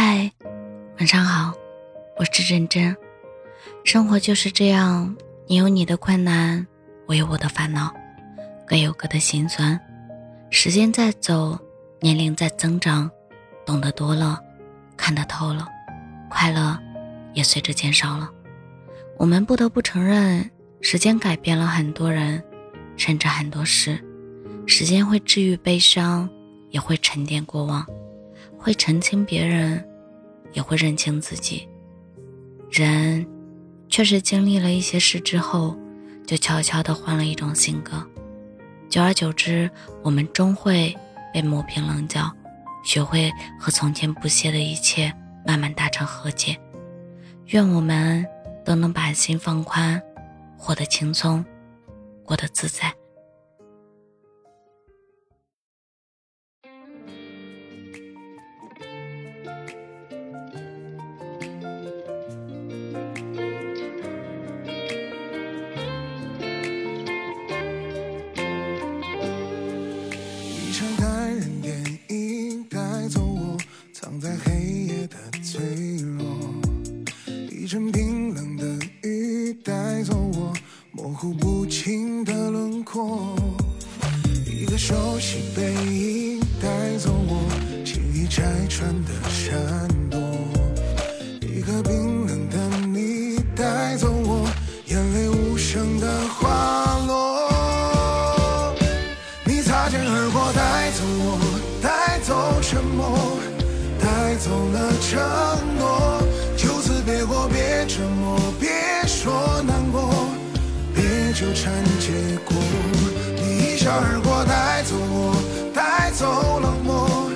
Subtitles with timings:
[0.00, 0.30] 嗨，
[1.00, 1.52] 晚上好，
[2.16, 2.96] 我是真真。
[3.82, 5.12] 生活就是这样，
[5.48, 6.64] 你有你的困难，
[7.06, 7.92] 我有我的烦恼，
[8.64, 9.76] 各有各的心酸。
[10.50, 11.58] 时间在走，
[12.00, 13.10] 年龄在增长，
[13.66, 14.40] 懂得多了，
[14.96, 15.66] 看得透了，
[16.30, 16.78] 快乐
[17.34, 18.30] 也随之减少了。
[19.16, 20.48] 我们不得不承认，
[20.80, 22.40] 时间改变了很多人，
[22.96, 23.98] 甚至很多事。
[24.64, 26.30] 时间会治愈悲伤，
[26.70, 27.84] 也会沉淀过往。
[28.60, 29.87] 会澄清别人，
[30.52, 31.68] 也会认清自己。
[32.70, 33.26] 人，
[33.88, 35.76] 确实经历了一些事之后，
[36.26, 38.06] 就悄悄地换了一种性格。
[38.88, 39.70] 久而久之，
[40.02, 40.96] 我们终会
[41.32, 42.30] 被磨平棱角，
[42.82, 45.12] 学会和从前不屑的一切
[45.46, 46.58] 慢慢达成和解。
[47.46, 48.24] 愿我们
[48.64, 50.00] 都能把心放宽，
[50.56, 51.44] 活得轻松，
[52.24, 52.94] 过得自在。
[63.18, 63.20] 一
[70.72, 73.58] 场残忍电影带走我
[73.92, 74.52] 藏在黑
[74.86, 75.60] 夜的脆
[75.96, 76.24] 弱，
[77.50, 80.54] 一阵冰冷的雨带走我
[80.92, 83.34] 模糊不清的轮廓，
[84.46, 87.50] 一个熟悉背影带走我
[87.84, 89.88] 轻易拆穿的闪
[100.28, 101.38] 擦肩而过带走我，
[101.82, 103.38] 带走沉默。
[104.00, 105.18] 带走了承
[105.78, 106.22] 诺，
[106.56, 108.70] 就此别过，别折磨，别
[109.06, 110.10] 说难过，
[110.94, 112.56] 别纠缠结果。
[113.36, 115.34] 你一笑而过，带走我，
[115.74, 117.30] 带走冷漠，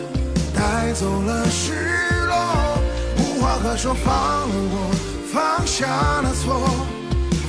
[0.55, 2.79] 带走了失落，
[3.19, 4.91] 无话可说，放了我，
[5.33, 5.87] 放下
[6.23, 6.61] 了错，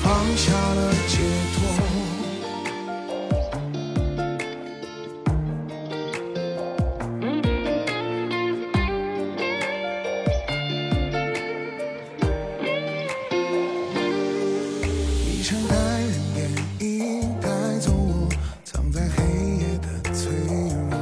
[0.02, 1.20] 放下了解
[1.56, 1.93] 脱。
[15.44, 16.10] 一场白人
[16.80, 17.50] 电影带
[17.80, 18.30] 走我，
[18.64, 19.26] 藏在黑
[19.58, 20.96] 夜的脆弱，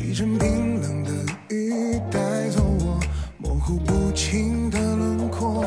[0.00, 1.10] 一阵冰冷的
[1.48, 3.00] 雨带走我，
[3.38, 5.66] 模糊不清的轮廓，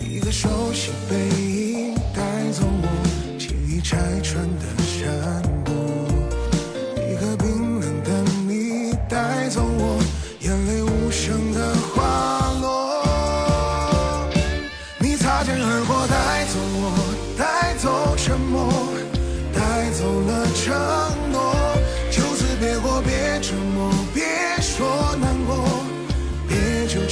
[0.00, 5.55] 一个熟悉背影带走我，轻易拆穿的善。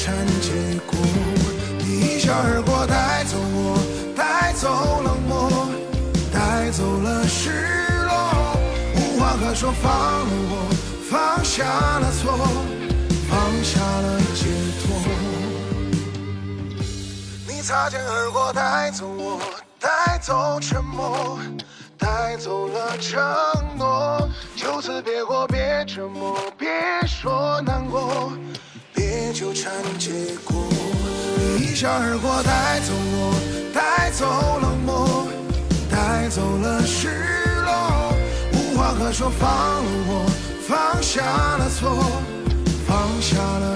[0.04, 0.52] 缠结
[0.86, 0.98] 果。
[1.78, 3.78] 你一笑而过，带走我，
[4.14, 5.66] 带走冷漠，
[6.30, 8.54] 带走了失落，
[8.96, 10.68] 无话可说，放了我，
[11.08, 12.36] 放下了错，
[13.30, 14.44] 放下了解
[14.82, 14.92] 脱。
[17.48, 19.40] 你擦肩而过，带走我。
[19.80, 21.38] 带走沉默，
[21.98, 23.22] 带走了承
[23.78, 26.68] 诺，就此别过，别折磨，别
[27.06, 28.32] 说难过，
[29.54, 30.10] 成结
[30.44, 30.66] 果。
[31.56, 33.32] 你一笑而过，带走我，
[33.72, 34.26] 带走
[34.60, 35.28] 冷漠，
[35.88, 37.08] 带走了失
[37.64, 38.12] 落，
[38.52, 40.26] 无话可说，放了我，
[40.66, 41.22] 放下
[41.56, 42.04] 了错，
[42.86, 43.74] 放下了。